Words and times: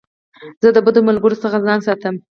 زه 0.63 0.69
د 0.75 0.77
بدو 0.85 1.01
ملګرو 1.09 1.41
څخه 1.43 1.57
ځان 1.65 1.79
ساتم. 1.87 2.15